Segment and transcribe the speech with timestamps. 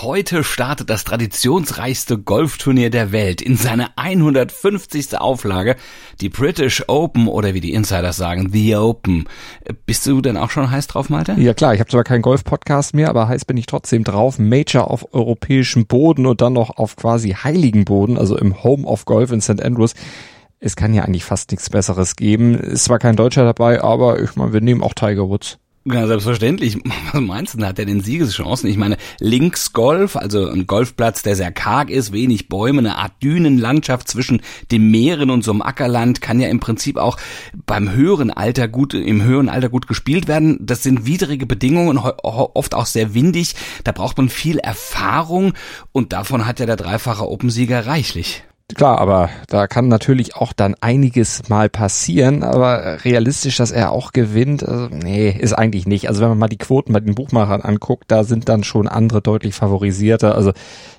[0.00, 5.18] Heute startet das traditionsreichste Golfturnier der Welt in seine 150.
[5.18, 5.76] Auflage,
[6.20, 9.28] die British Open oder wie die Insiders sagen, The Open.
[9.84, 11.34] Bist du denn auch schon heiß drauf, Malte?
[11.38, 14.38] Ja klar, ich habe zwar keinen Golf-Podcast mehr, aber heiß bin ich trotzdem drauf.
[14.38, 19.04] Major auf europäischem Boden und dann noch auf quasi heiligen Boden, also im Home of
[19.04, 19.62] Golf in St.
[19.62, 19.94] Andrews.
[20.58, 22.54] Es kann ja eigentlich fast nichts Besseres geben.
[22.54, 25.58] Ist zwar kein Deutscher dabei, aber ich meine, wir nehmen auch Tiger Woods.
[25.84, 26.78] Ja, selbstverständlich.
[27.12, 28.70] Was meinst du, hat er denn Siegeschancen?
[28.70, 33.20] Ich meine, links Golf, also ein Golfplatz, der sehr karg ist, wenig Bäume, eine Art
[33.22, 37.16] Dünenlandschaft zwischen den Meeren und so einem Ackerland, kann ja im Prinzip auch
[37.66, 40.56] beim höheren Alter gut, im höheren Alter gut gespielt werden.
[40.60, 43.56] Das sind widrige Bedingungen, oft auch sehr windig.
[43.82, 45.52] Da braucht man viel Erfahrung
[45.90, 48.44] und davon hat ja der dreifache Opensieger reichlich.
[48.74, 54.12] Klar, aber da kann natürlich auch dann einiges mal passieren, aber realistisch, dass er auch
[54.12, 56.08] gewinnt, also, nee, ist eigentlich nicht.
[56.08, 59.20] Also wenn man mal die Quoten bei den Buchmachern anguckt, da sind dann schon andere
[59.20, 60.34] deutlich favorisierter.
[60.34, 60.52] Also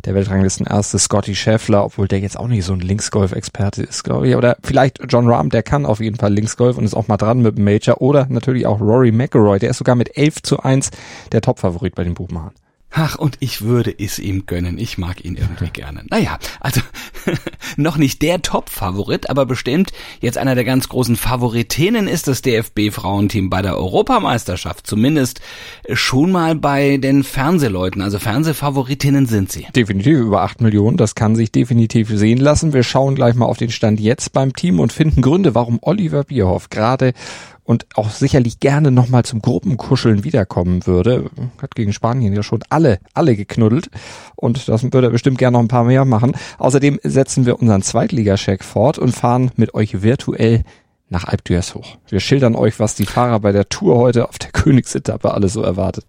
[0.06, 4.28] der Weltranglisten erste Scotty Scheffler, obwohl der jetzt auch nicht so ein Linksgolf-Experte ist, glaube
[4.28, 4.36] ich.
[4.36, 7.42] Oder vielleicht John Rahm, der kann auf jeden Fall Linksgolf und ist auch mal dran
[7.42, 8.02] mit dem Major.
[8.02, 10.92] Oder natürlich auch Rory McIlroy, der ist sogar mit 11 zu 1
[11.32, 12.54] der Topfavorit bei den Buchmachern.
[12.96, 14.78] Ach, und ich würde es ihm gönnen.
[14.78, 16.04] Ich mag ihn irgendwie gerne.
[16.10, 16.82] Naja, also
[17.78, 19.92] noch nicht der Top-Favorit, aber bestimmt
[20.22, 24.86] jetzt einer der ganz großen Favoritinnen ist das DFB-Frauenteam bei der Europameisterschaft.
[24.86, 25.42] Zumindest
[25.92, 28.02] schon mal bei den Fernsehleuten.
[28.02, 29.66] Also Fernsehfavoritinnen sind sie.
[29.76, 30.98] Definitiv über acht Millionen.
[30.98, 32.74] Das kann sich definitiv sehen lassen.
[32.74, 36.24] Wir schauen gleich mal auf den Stand jetzt beim Team und finden Gründe, warum Oliver
[36.26, 37.14] Bierhoff gerade
[37.64, 41.30] und auch sicherlich gerne nochmal zum Gruppenkuscheln wiederkommen würde.
[41.62, 43.90] Hat gegen Spanien ja schon alle, alle geknuddelt
[44.36, 46.34] und das würde er bestimmt gerne noch ein paar mehr machen.
[46.58, 50.64] Außerdem setzen wir unseren Zweitligacheck fort und fahren mit euch virtuell
[51.10, 51.98] nach Alp hoch.
[52.08, 55.62] Wir schildern euch, was die Fahrer bei der Tour heute auf der Königsetappe alles so
[55.62, 56.06] erwartet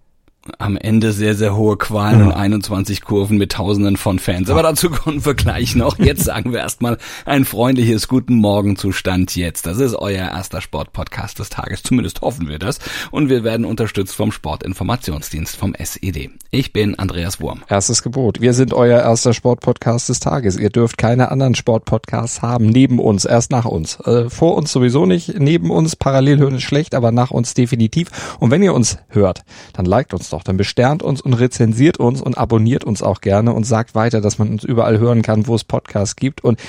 [0.58, 2.26] am Ende sehr, sehr hohe Qualen ja.
[2.26, 4.50] und 21 Kurven mit Tausenden von Fans.
[4.50, 5.98] Aber dazu kommen wir gleich noch.
[5.98, 9.66] Jetzt sagen wir erstmal ein freundliches Guten Morgen Zustand jetzt.
[9.66, 11.82] Das ist euer erster Sportpodcast des Tages.
[11.82, 12.78] Zumindest hoffen wir das.
[13.10, 16.30] Und wir werden unterstützt vom Sportinformationsdienst vom SED.
[16.50, 17.62] Ich bin Andreas Wurm.
[17.68, 18.40] Erstes Gebot.
[18.40, 20.56] Wir sind euer erster Sportpodcast des Tages.
[20.56, 22.66] Ihr dürft keine anderen Sportpodcasts haben.
[22.66, 23.98] Neben uns, erst nach uns.
[24.00, 25.38] Äh, vor uns sowieso nicht.
[25.38, 28.36] Neben uns parallel hören ist schlecht, aber nach uns definitiv.
[28.40, 30.42] Und wenn ihr uns hört, dann liked uns doch.
[30.42, 34.38] Dann besternt uns und rezensiert uns und abonniert uns auch gerne und sagt weiter, dass
[34.38, 36.60] man uns überall hören kann, wo es Podcasts gibt und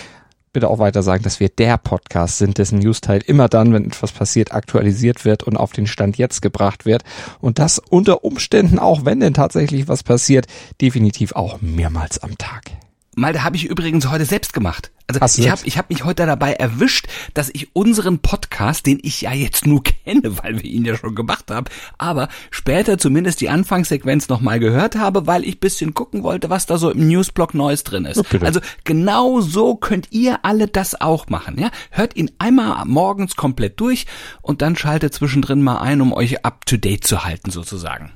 [0.53, 4.13] bitte auch weiter sagen, dass wir der Podcast sind, dessen Newsteil immer dann, wenn etwas
[4.13, 7.03] passiert, aktualisiert wird und auf den Stand jetzt gebracht wird.
[7.41, 10.47] Und das unter Umständen, auch wenn denn tatsächlich was passiert,
[10.79, 12.84] definitiv auch mehrmals am Tag.
[13.15, 14.91] Mal, da habe ich übrigens heute selbst gemacht.
[15.07, 19.21] Also ich habe ich hab mich heute dabei erwischt, dass ich unseren Podcast, den ich
[19.21, 21.67] ja jetzt nur kenne, weil wir ihn ja schon gemacht haben,
[21.97, 26.77] aber später zumindest die Anfangssequenz nochmal gehört habe, weil ich bisschen gucken wollte, was da
[26.77, 28.17] so im Newsblog Neues drin ist.
[28.17, 28.39] Okay.
[28.41, 31.57] Also genau so könnt ihr alle das auch machen.
[31.57, 31.71] Ja?
[31.91, 34.07] Hört ihn einmal morgens komplett durch
[34.41, 38.11] und dann schaltet zwischendrin mal ein, um euch up-to-date zu halten sozusagen.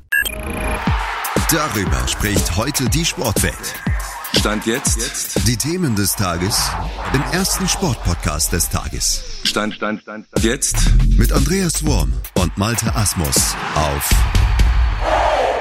[1.52, 3.76] Darüber spricht heute die Sportwelt.
[4.38, 5.48] Stand jetzt.
[5.48, 6.70] Die Themen des Tages
[7.14, 9.42] im ersten Sportpodcast des Tages.
[9.44, 10.44] Stand, Stand, Stand, Stand.
[10.44, 10.76] Jetzt.
[11.18, 14.10] Mit Andreas Wurm und Malte Asmus auf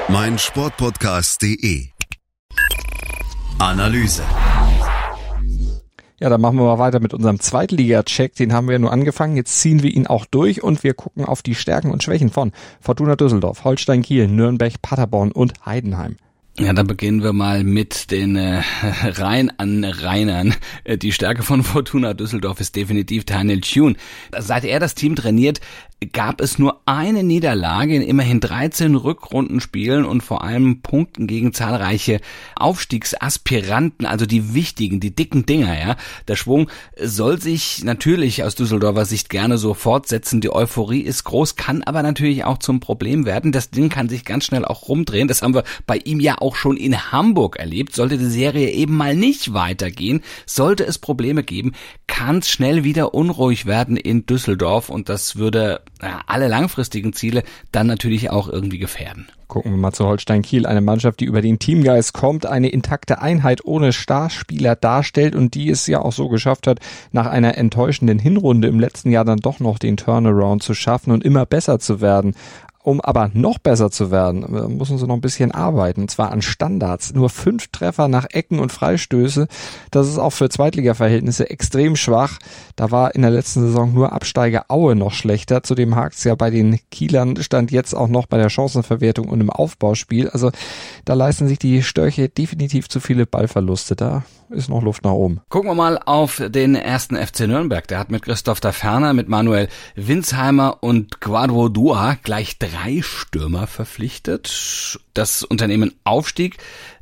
[0.09, 1.87] meinsportpodcast.de.
[3.57, 4.23] Analyse.
[6.19, 8.35] Ja, dann machen wir mal weiter mit unserem Zweitliga-Check.
[8.35, 9.35] Den haben wir ja nur angefangen.
[9.35, 12.51] Jetzt ziehen wir ihn auch durch und wir gucken auf die Stärken und Schwächen von
[12.81, 16.17] Fortuna Düsseldorf, Holstein Kiel, Nürnberg, Paderborn und Heidenheim.
[16.59, 18.61] Ja, dann beginnen wir mal mit den äh,
[19.03, 20.53] rein an Reinern.
[20.83, 23.95] Äh, die Stärke von Fortuna Düsseldorf ist definitiv Daniel Thune.
[24.37, 25.61] Seit er das Team trainiert,
[26.13, 32.21] gab es nur eine Niederlage in immerhin 13 Rückrundenspielen und vor allem Punkten gegen zahlreiche
[32.55, 35.95] Aufstiegsaspiranten, also die wichtigen, die dicken Dinger, ja.
[36.27, 36.69] Der Schwung
[37.01, 40.41] soll sich natürlich aus Düsseldorfer Sicht gerne so fortsetzen.
[40.41, 43.51] Die Euphorie ist groß, kann aber natürlich auch zum Problem werden.
[43.51, 45.27] Das Ding kann sich ganz schnell auch rumdrehen.
[45.27, 47.93] Das haben wir bei ihm ja auch auch schon in Hamburg erlebt.
[47.93, 51.73] Sollte die Serie eben mal nicht weitergehen, sollte es Probleme geben,
[52.07, 57.43] kann es schnell wieder unruhig werden in Düsseldorf und das würde ja, alle langfristigen Ziele
[57.71, 59.27] dann natürlich auch irgendwie gefährden.
[59.47, 63.21] Gucken wir mal zu Holstein Kiel, eine Mannschaft, die über den Teamgeist kommt, eine intakte
[63.21, 66.79] Einheit ohne Starspieler darstellt und die es ja auch so geschafft hat,
[67.11, 71.23] nach einer enttäuschenden Hinrunde im letzten Jahr dann doch noch den Turnaround zu schaffen und
[71.23, 72.33] immer besser zu werden.
[72.89, 76.31] Um aber noch besser zu werden, äh, müssen sie noch ein bisschen arbeiten, und zwar
[76.31, 77.13] an Standards.
[77.13, 79.47] Nur fünf Treffer nach Ecken und Freistöße.
[79.91, 82.39] Das ist auch für Zweitliga-Verhältnisse extrem schwach.
[82.75, 85.61] Da war in der letzten Saison nur Absteiger Aue noch schlechter.
[85.61, 89.39] Zudem hakt es ja bei den Kielern, stand jetzt auch noch bei der Chancenverwertung und
[89.39, 90.27] im Aufbauspiel.
[90.27, 90.49] Also
[91.05, 93.95] da leisten sich die Störche definitiv zu viele Ballverluste.
[93.95, 95.41] Da ist noch Luft nach oben.
[95.49, 97.87] Gucken wir mal auf den ersten FC Nürnberg.
[97.87, 103.67] Der hat mit Christoph da Ferner, mit Manuel Winsheimer und Quadro Dua gleich drei Stürmer
[103.67, 104.99] verpflichtet.
[105.13, 106.57] Das Unternehmen Aufstieg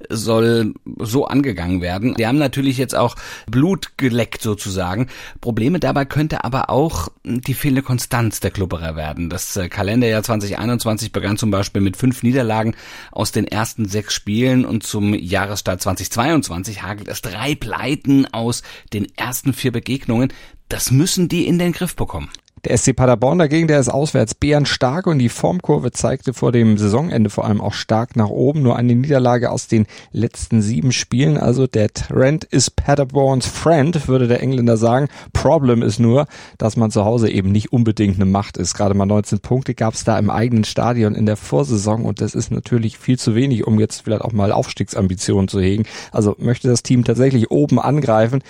[0.10, 2.16] soll so angegangen werden.
[2.16, 3.16] Die haben natürlich jetzt auch
[3.50, 5.08] Blut geleckt sozusagen.
[5.40, 9.30] Probleme dabei könnte aber auch die fehlende Konstanz der Klubberer werden.
[9.30, 12.76] Das äh, Kalenderjahr 2021 begann zum Beispiel mit fünf Niederlagen
[13.12, 18.64] aus den ersten sechs Spielen und zum Jahresstart 2022 hagelt es drei Pleiten aus
[18.94, 20.34] den ersten vier Begegnungen.
[20.70, 22.30] Das müssen die in den Griff bekommen.
[22.68, 27.30] Der SC Paderborn dagegen, der ist auswärts bärenstark und die Formkurve zeigte vor dem Saisonende
[27.30, 28.62] vor allem auch stark nach oben.
[28.62, 31.38] Nur eine Niederlage aus den letzten sieben Spielen.
[31.38, 35.08] Also der Trend ist Paderborns Friend, würde der Engländer sagen.
[35.32, 36.28] Problem ist nur,
[36.58, 38.74] dass man zu Hause eben nicht unbedingt eine Macht ist.
[38.74, 42.36] Gerade mal 19 Punkte gab es da im eigenen Stadion in der Vorsaison und das
[42.36, 45.86] ist natürlich viel zu wenig, um jetzt vielleicht auch mal Aufstiegsambitionen zu hegen.
[46.12, 48.44] Also möchte das Team tatsächlich oben angreifen,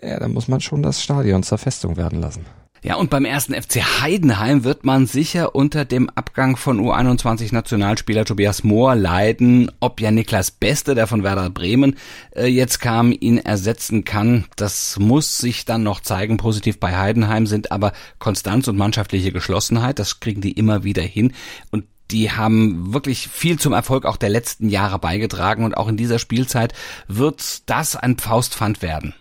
[0.00, 2.46] ja, dann muss man schon das Stadion zur Festung werden lassen.
[2.84, 8.62] Ja, und beim ersten FC Heidenheim wird man sicher unter dem Abgang von U21-Nationalspieler Tobias
[8.62, 9.72] Mohr leiden.
[9.80, 11.96] Ob ja Niklas Beste, der von Werder Bremen
[12.36, 16.36] äh, jetzt kam, ihn ersetzen kann, das muss sich dann noch zeigen.
[16.36, 19.98] Positiv bei Heidenheim sind aber Konstanz und mannschaftliche Geschlossenheit.
[19.98, 21.32] Das kriegen die immer wieder hin.
[21.70, 25.96] Und die haben wirklich viel zum Erfolg auch der letzten Jahre beigetragen und auch in
[25.96, 26.74] dieser Spielzeit
[27.08, 29.14] wird das ein Faustpfand werden.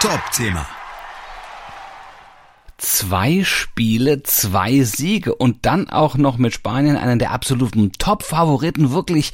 [0.00, 0.66] Top-Thema
[2.80, 9.32] zwei Spiele, zwei Siege und dann auch noch mit Spanien einen der absoluten Top-Favoriten wirklich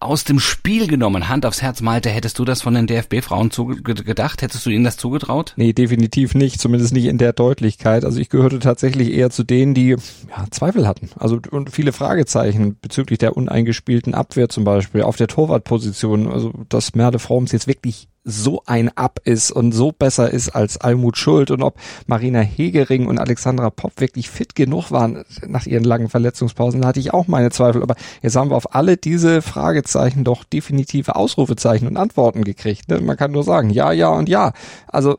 [0.00, 1.28] aus dem Spiel genommen.
[1.28, 3.50] Hand aufs Herz, Malte, hättest du das von den DFB-Frauen
[3.82, 4.42] gedacht?
[4.42, 5.52] Hättest du ihnen das zugetraut?
[5.56, 8.04] Nee, definitiv nicht, zumindest nicht in der Deutlichkeit.
[8.04, 11.10] Also ich gehörte tatsächlich eher zu denen, die ja, Zweifel hatten.
[11.16, 16.32] Also und viele Fragezeichen bezüglich der uneingespielten Abwehr zum Beispiel, auf der Torwartposition.
[16.32, 20.78] Also dass Merle Froms jetzt wirklich so ein Ab ist und so besser ist als
[20.78, 21.76] Almut Schuld und ob
[22.08, 26.98] Marina Hegering und Alexandra Popp wirklich fit genug waren nach ihren langen Verletzungspausen, da hatte
[26.98, 27.84] ich auch meine Zweifel.
[27.84, 32.88] Aber jetzt haben wir auf alle diese Fragezeichen doch definitive Ausrufezeichen und Antworten gekriegt.
[32.88, 33.00] Ne?
[33.00, 34.52] Man kann nur sagen, ja, ja und ja.
[34.88, 35.18] Also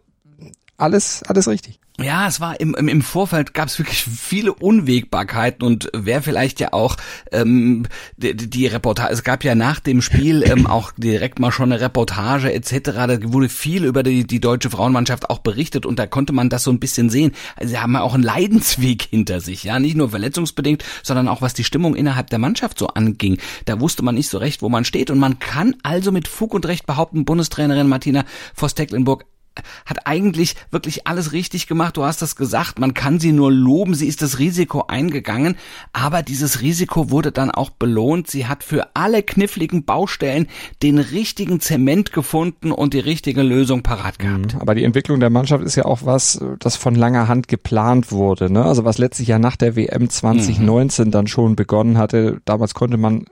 [0.76, 1.80] alles, alles richtig.
[2.00, 6.60] Ja, es war im, im, im Vorfeld gab es wirklich viele Unwägbarkeiten und wer vielleicht
[6.60, 6.96] ja auch
[7.32, 11.72] ähm, die, die Reportage, es gab ja nach dem Spiel ähm, auch direkt mal schon
[11.72, 12.82] eine Reportage etc.
[12.84, 16.64] Da wurde viel über die, die deutsche Frauenmannschaft auch berichtet und da konnte man das
[16.64, 17.32] so ein bisschen sehen.
[17.56, 21.42] Also sie haben ja auch einen Leidensweg hinter sich, ja, nicht nur verletzungsbedingt, sondern auch
[21.42, 23.40] was die Stimmung innerhalb der Mannschaft so anging.
[23.66, 26.54] Da wusste man nicht so recht, wo man steht und man kann also mit Fug
[26.54, 28.24] und Recht behaupten, Bundestrainerin Martina
[28.54, 29.26] Voss-Tecklenburg
[29.86, 31.98] hat eigentlich wirklich alles richtig gemacht.
[31.98, 33.94] Du hast das gesagt, man kann sie nur loben.
[33.94, 35.56] Sie ist das Risiko eingegangen,
[35.94, 38.30] aber dieses Risiko wurde dann auch belohnt.
[38.30, 40.48] Sie hat für alle kniffligen Baustellen
[40.84, 44.56] den richtigen Zement gefunden und die richtige Lösung parat gehabt.
[44.56, 44.62] Mhm.
[44.62, 48.52] Aber die Entwicklung der Mannschaft ist ja auch was, das von langer Hand geplant wurde.
[48.52, 48.64] Ne?
[48.64, 51.12] Also was letztlich ja nach der WM 2019 mhm.
[51.12, 52.42] dann schon begonnen hatte.
[52.46, 53.26] Damals konnte man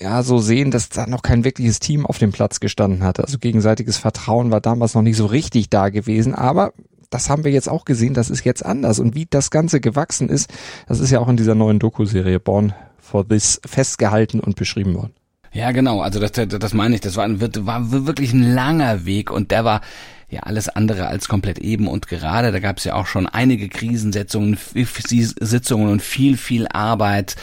[0.00, 3.22] ja, so sehen, dass da noch kein wirkliches Team auf dem Platz gestanden hatte.
[3.22, 6.72] Also gegenseitiges Vertrauen war damals noch nicht so richtig da gewesen, aber
[7.10, 8.98] das haben wir jetzt auch gesehen, das ist jetzt anders.
[8.98, 10.50] Und wie das Ganze gewachsen ist,
[10.86, 15.12] das ist ja auch in dieser neuen Doku-Serie Born for This festgehalten und beschrieben worden.
[15.52, 19.50] Ja, genau, also das, das meine ich, das war, war wirklich ein langer Weg und
[19.50, 19.80] der war
[20.30, 22.52] ja alles andere als komplett eben und gerade.
[22.52, 27.36] Da gab es ja auch schon einige Krisensetzungen, Sitzungen und viel, viel Arbeit.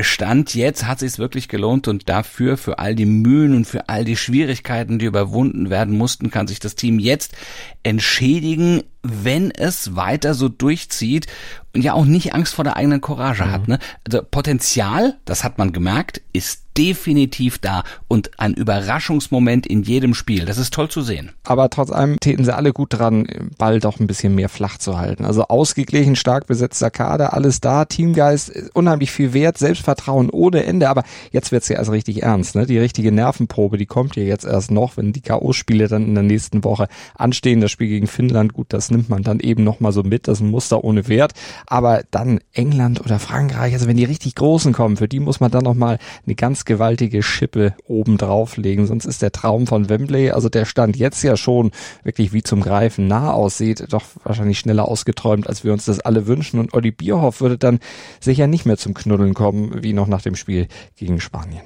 [0.00, 4.04] Stand jetzt hat sich wirklich gelohnt und dafür, für all die Mühen und für all
[4.04, 7.34] die Schwierigkeiten, die überwunden werden mussten, kann sich das Team jetzt
[7.82, 11.26] entschädigen, wenn es weiter so durchzieht
[11.74, 13.50] und ja auch nicht Angst vor der eigenen Courage mhm.
[13.50, 13.68] hat.
[13.68, 13.78] Ne?
[14.06, 20.46] Also Potenzial, das hat man gemerkt, ist definitiv da und ein Überraschungsmoment in jedem Spiel.
[20.46, 21.32] Das ist toll zu sehen.
[21.44, 23.26] Aber trotz allem täten sie alle gut dran,
[23.58, 25.26] Ball doch ein bisschen mehr flach zu halten.
[25.26, 30.88] Also ausgeglichen, stark besetzter Kader, alles da, Teamgeist, unheimlich viel Wert, Selbstvertrauen ohne Ende.
[30.88, 32.54] Aber jetzt wird's ja erst richtig ernst.
[32.54, 32.64] Ne?
[32.64, 36.24] Die richtige Nervenprobe, die kommt ja jetzt erst noch, wenn die K.O.-Spiele dann in der
[36.24, 37.60] nächsten Woche anstehen.
[37.60, 40.28] Das Spiel gegen Finnland, gut, das nimmt man dann eben nochmal so mit.
[40.28, 41.32] Das ist ein Muster ohne Wert.
[41.66, 45.50] Aber dann England oder Frankreich, also wenn die richtig Großen kommen, für die muss man
[45.50, 48.86] dann nochmal eine ganz gewaltige Schippe oben drauflegen.
[48.86, 51.72] Sonst ist der Traum von Wembley, also der Stand jetzt ja schon
[52.04, 56.28] wirklich wie zum Greifen nah aussieht, doch wahrscheinlich schneller ausgeträumt, als wir uns das alle
[56.28, 56.60] wünschen.
[56.60, 57.80] Und Olli Bierhoff würde dann
[58.20, 61.62] sicher nicht mehr zum Knuddeln kommen, wie noch nach dem Spiel gegen Spanien.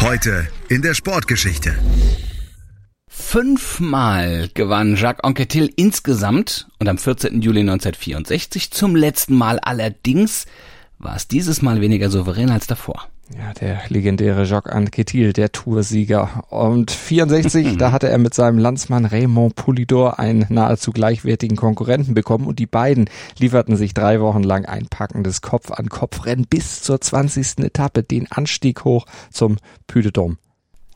[0.00, 1.72] Heute in der Sportgeschichte.
[3.06, 7.40] Fünfmal gewann Jacques Anquetil insgesamt und am 14.
[7.42, 10.46] Juli 1964 zum letzten Mal allerdings
[11.04, 13.08] war es dieses Mal weniger souverän als davor.
[13.32, 16.44] Ja, der legendäre Jacques Anquetil, der Toursieger.
[16.50, 22.46] Und 64, da hatte er mit seinem Landsmann Raymond Poulidor einen nahezu gleichwertigen Konkurrenten bekommen
[22.46, 23.08] und die beiden
[23.38, 27.60] lieferten sich drei Wochen lang ein packendes Kopf-an-Kopf-Rennen bis zur 20.
[27.60, 29.56] Etappe, den Anstieg hoch zum
[29.86, 30.36] Puy de Dôme.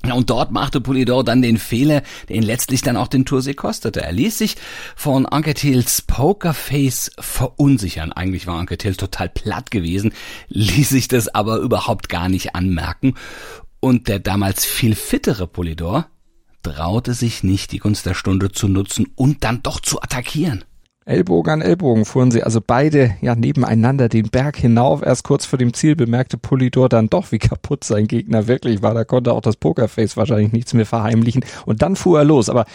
[0.05, 4.03] Und dort machte Polidor dann den Fehler, der ihn letztlich dann auch den Toursieg kostete.
[4.03, 4.57] Er ließ sich
[4.95, 8.13] von Anquetils Pokerface verunsichern.
[8.13, 10.13] Eigentlich war Anquetil total platt gewesen,
[10.49, 13.15] ließ sich das aber überhaupt gar nicht anmerken.
[13.81, 16.07] Und der damals viel fittere Polidor
[16.63, 20.65] traute sich nicht, die Gunst der Stunde zu nutzen und dann doch zu attackieren.
[21.09, 25.03] Ellbogen an Ellbogen fuhren sie also beide ja nebeneinander den Berg hinauf.
[25.03, 28.93] Erst kurz vor dem Ziel bemerkte Polidor dann doch, wie kaputt sein Gegner wirklich war.
[28.93, 31.45] Da konnte auch das Pokerface wahrscheinlich nichts mehr verheimlichen.
[31.65, 32.51] Und dann fuhr er los.
[32.51, 32.67] Aber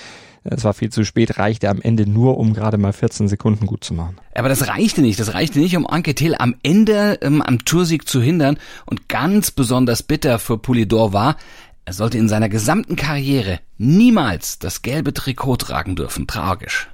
[0.44, 3.84] es war viel zu spät, reichte am Ende nur, um gerade mal 14 Sekunden gut
[3.84, 4.18] zu machen.
[4.34, 5.20] Aber das reichte nicht.
[5.20, 8.58] Das reichte nicht, um Anquetil am Ende ähm, am Toursieg zu hindern.
[8.88, 11.38] Und ganz besonders bitter für Polidor war,
[11.86, 16.26] er sollte in seiner gesamten Karriere niemals das gelbe Trikot tragen dürfen.
[16.26, 16.90] Tragisch.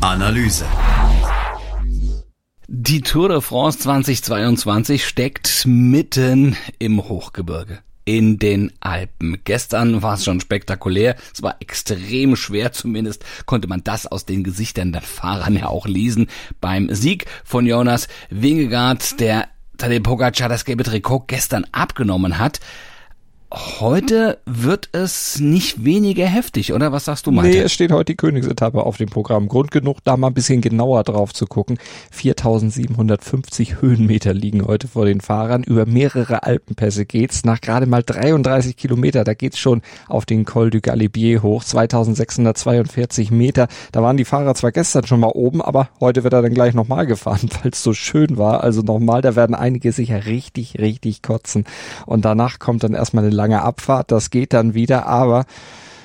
[0.00, 0.64] Analyse.
[2.68, 7.80] Die Tour de France 2022 steckt mitten im Hochgebirge.
[8.04, 9.38] In den Alpen.
[9.44, 11.16] Gestern war es schon spektakulär.
[11.32, 12.72] Es war extrem schwer.
[12.72, 16.26] Zumindest konnte man das aus den Gesichtern der Fahrern ja auch lesen.
[16.60, 22.60] Beim Sieg von Jonas Wingegaard, der Tadej Pogacar das gelbe Trikot gestern abgenommen hat.
[23.54, 26.90] Heute wird es nicht weniger heftig, oder?
[26.90, 27.50] Was sagst du, Malte?
[27.50, 29.46] Nee, es steht heute die Königsetappe auf dem Programm.
[29.46, 31.76] Grund genug, da mal ein bisschen genauer drauf zu gucken.
[32.12, 35.64] 4750 Höhenmeter liegen heute vor den Fahrern.
[35.64, 37.44] Über mehrere Alpenpässe geht's.
[37.44, 41.62] Nach gerade mal 33 Kilometer, da geht's schon auf den Col du Galibier hoch.
[41.62, 43.68] 2642 Meter.
[43.92, 46.72] Da waren die Fahrer zwar gestern schon mal oben, aber heute wird er dann gleich
[46.72, 48.64] nochmal gefahren, weil es so schön war.
[48.64, 51.66] Also nochmal, da werden einige sicher richtig, richtig kotzen.
[52.06, 55.46] Und danach kommt dann erstmal eine lange Abfahrt, das geht dann wieder, aber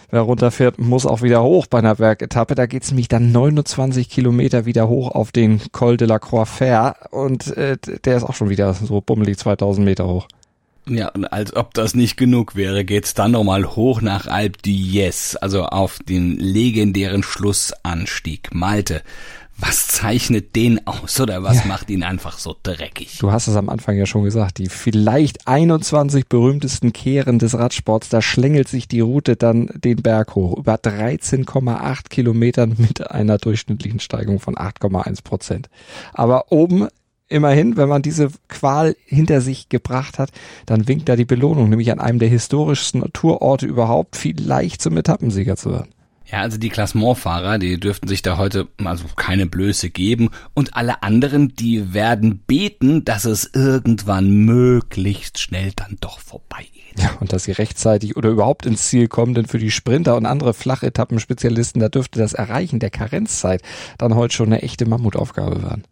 [0.09, 2.55] wer runterfährt, muss auch wieder hoch bei einer Bergetappe.
[2.55, 7.55] Da geht's nämlich dann 29 Kilometer wieder hoch auf den Col de la Croix-Fer und
[7.55, 10.27] äh, der ist auch schon wieder so bummelig 2000 Meter hoch.
[10.89, 15.35] Ja, und als ob das nicht genug wäre, geht's dann nochmal hoch nach Alp d'Huez,
[15.35, 18.53] also auf den legendären Schlussanstieg.
[18.53, 19.03] Malte,
[19.59, 21.65] was zeichnet den aus oder was ja.
[21.65, 23.17] macht ihn einfach so dreckig?
[23.19, 28.09] Du hast es am Anfang ja schon gesagt, die vielleicht 21 berühmtesten Kehren des Radsports,
[28.09, 30.57] da schlängelt sich die Route dann den Berg hoch.
[30.57, 35.69] Über 13,8 Kilometern mit einer durchschnittlichen Steigung von 8,1 Prozent.
[36.13, 36.87] Aber oben
[37.27, 40.29] immerhin, wenn man diese Qual hinter sich gebracht hat,
[40.65, 45.55] dann winkt da die Belohnung, nämlich an einem der historischsten Naturorte überhaupt vielleicht zum Etappensieger
[45.55, 45.96] zu werden.
[46.29, 51.01] Ja, also die Klassementfahrer, die dürften sich da heute also keine Blöße geben und alle
[51.01, 57.01] anderen, die werden beten, dass es irgendwann möglichst schnell dann doch vorbei geht.
[57.01, 60.25] Ja, und dass sie rechtzeitig oder überhaupt ins Ziel kommen, denn für die Sprinter und
[60.25, 63.61] andere Flachetappen-Spezialisten, da dürfte das Erreichen der Karenzzeit
[63.97, 65.83] dann heute schon eine echte Mammutaufgabe werden.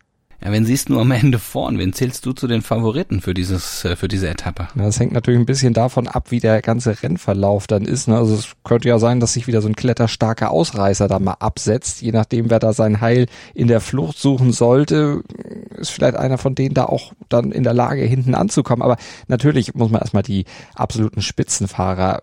[0.44, 1.80] Ja, wen siehst du am Ende vorn?
[1.80, 4.68] Wen zählst du zu den Favoriten für dieses, äh, für diese Etappe?
[4.76, 8.08] Na, das hängt natürlich ein bisschen davon ab, wie der ganze Rennverlauf dann ist.
[8.08, 8.18] Ne?
[8.18, 12.02] Also es könnte ja sein, dass sich wieder so ein kletterstarker Ausreißer da mal absetzt.
[12.02, 15.24] Je nachdem, wer da sein Heil in der Flucht suchen sollte,
[15.78, 18.84] ist vielleicht einer von denen da auch dann in der Lage, hinten anzukommen.
[18.84, 22.22] Aber natürlich muss man erstmal die absoluten Spitzenfahrer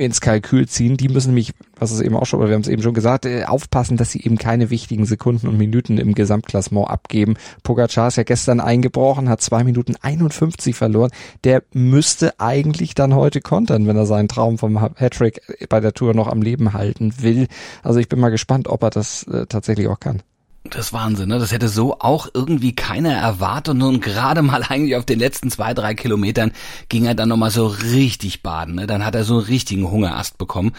[0.00, 0.96] ins Kalkül ziehen.
[0.96, 3.44] Die müssen nämlich, was es eben auch schon, wir haben es eben schon gesagt, äh,
[3.44, 7.34] aufpassen, dass sie eben keine wichtigen Sekunden und Minuten im Gesamtklassement abgeben.
[7.62, 11.10] Pogacar ist ja gestern eingebrochen, hat zwei Minuten 51 verloren.
[11.44, 16.14] Der müsste eigentlich dann heute kontern, wenn er seinen Traum vom Hattrick bei der Tour
[16.14, 17.46] noch am Leben halten will.
[17.82, 20.22] Also ich bin mal gespannt, ob er das äh, tatsächlich auch kann.
[20.64, 21.38] Das ist Wahnsinn, ne?
[21.38, 25.72] Das hätte so auch irgendwie keiner erwartet und gerade mal eigentlich auf den letzten zwei,
[25.72, 26.52] drei Kilometern
[26.90, 28.86] ging er dann nochmal so richtig baden, ne?
[28.86, 30.72] Dann hat er so einen richtigen Hungerast bekommen.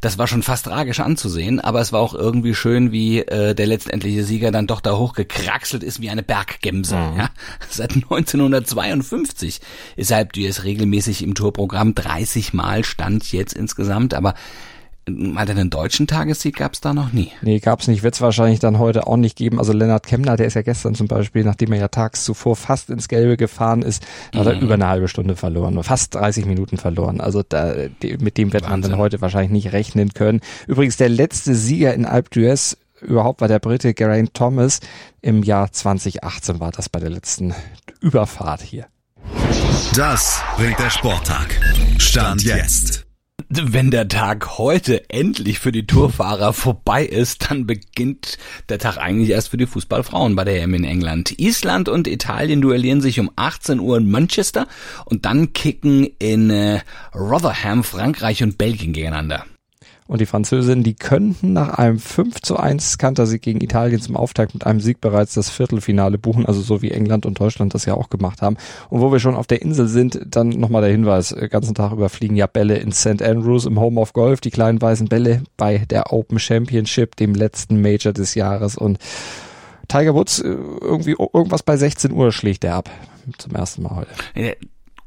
[0.00, 3.66] Das war schon fast tragisch anzusehen, aber es war auch irgendwie schön, wie äh, der
[3.68, 7.16] letztendliche Sieger dann doch da hochgekraxelt ist wie eine Berggemse, mhm.
[7.16, 7.30] ja?
[7.70, 9.60] Seit 1952
[9.94, 14.34] ist Alp d'Huez regelmäßig im Tourprogramm 30 Mal stand jetzt insgesamt, aber
[15.10, 17.32] Meint er einen deutschen Tagessieg gab es da noch nie?
[17.42, 18.02] Nee, gab es nicht.
[18.02, 19.58] Wird es wahrscheinlich dann heute auch nicht geben.
[19.58, 22.90] Also Lennart Kemmler, der ist ja gestern zum Beispiel, nachdem er ja tags zuvor fast
[22.90, 24.38] ins Gelbe gefahren ist, mhm.
[24.38, 24.62] hat er mhm.
[24.62, 25.82] über eine halbe Stunde verloren.
[25.82, 27.20] Fast 30 Minuten verloren.
[27.20, 27.74] Also da,
[28.20, 28.80] mit dem wird Wahnsinn.
[28.80, 30.40] man dann heute wahrscheinlich nicht rechnen können.
[30.66, 34.80] Übrigens der letzte Sieger in Alpe d'Huez überhaupt war der Brite Geraint Thomas.
[35.22, 37.54] Im Jahr 2018 war das bei der letzten
[38.00, 38.86] Überfahrt hier.
[39.94, 41.48] Das bringt der Sporttag.
[41.98, 43.07] Stand jetzt.
[43.50, 48.36] Wenn der Tag heute endlich für die Tourfahrer vorbei ist, dann beginnt
[48.68, 51.38] der Tag eigentlich erst für die Fußballfrauen bei der EM in England.
[51.38, 54.66] Island und Italien duellieren sich um 18 Uhr in Manchester
[55.06, 56.80] und dann kicken in äh,
[57.14, 59.46] Rotherham Frankreich und Belgien gegeneinander.
[60.08, 64.54] Und die Französinnen, die könnten nach einem 5 zu 1 Kantersieg gegen Italien zum Auftakt
[64.54, 67.92] mit einem Sieg bereits das Viertelfinale buchen, also so wie England und Deutschland das ja
[67.92, 68.56] auch gemacht haben.
[68.88, 71.92] Und wo wir schon auf der Insel sind, dann nochmal der Hinweis, den ganzen Tag
[71.92, 73.20] über fliegen ja Bälle in St.
[73.22, 77.82] Andrews im Home of Golf, die kleinen weißen Bälle bei der Open Championship, dem letzten
[77.82, 78.98] Major des Jahres und
[79.88, 82.90] Tiger Woods äh, irgendwie irgendwas bei 16 Uhr schlägt er ab.
[83.36, 84.10] Zum ersten Mal heute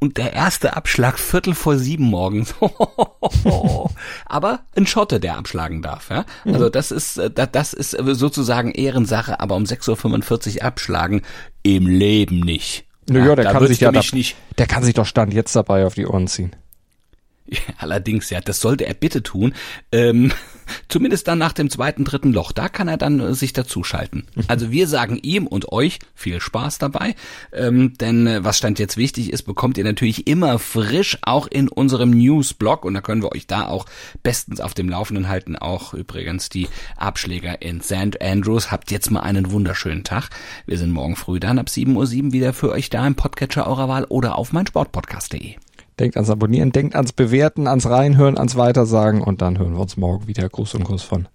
[0.02, 2.56] und der erste Abschlag Viertel vor sieben morgens.
[4.26, 6.10] aber ein Schotte, der abschlagen darf.
[6.10, 6.26] Ja?
[6.44, 11.22] Also das ist äh, das ist sozusagen Ehrensache, aber um 6.45 Uhr abschlagen
[11.62, 12.86] im Leben nicht.
[13.08, 14.36] Naja, ja, der kann sich ja da, nicht.
[14.58, 16.56] Der kann sich doch Stand jetzt dabei auf die Ohren ziehen.
[17.78, 19.54] Allerdings, ja, das sollte er bitte tun.
[19.92, 20.32] Ähm,
[20.88, 22.52] zumindest dann nach dem zweiten, dritten Loch.
[22.52, 24.26] Da kann er dann äh, sich dazuschalten.
[24.48, 27.16] Also wir sagen ihm und euch viel Spaß dabei.
[27.54, 31.70] Ähm, denn äh, was stand jetzt wichtig ist, bekommt ihr natürlich immer frisch auch in
[31.70, 32.84] unserem Newsblog.
[32.84, 33.86] Und da können wir euch da auch
[34.24, 35.56] bestens auf dem Laufenden halten.
[35.56, 36.68] Auch übrigens die
[36.98, 38.22] Abschläger in St.
[38.22, 38.72] Andrews.
[38.72, 40.30] Habt jetzt mal einen wunderschönen Tag.
[40.66, 43.88] Wir sind morgen früh dann ab 7.07 Uhr wieder für euch da im Podcatcher eurer
[43.88, 45.56] Wahl oder auf meinsportpodcast.de.
[46.02, 49.98] Denkt ans Abonnieren, denkt ans Bewerten, ans Reinhören, ans Weitersagen und dann hören wir uns
[49.98, 50.50] morgen wieder.
[50.50, 51.28] Gruß und Kuss von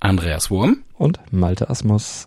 [0.00, 2.26] Andreas Wurm und Malte Asmus.